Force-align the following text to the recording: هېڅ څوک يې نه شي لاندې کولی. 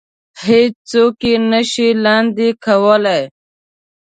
هېڅ 0.45 0.73
څوک 0.89 1.17
يې 1.29 1.35
نه 1.51 1.61
شي 1.71 1.87
لاندې 2.05 2.47
کولی. 2.65 3.21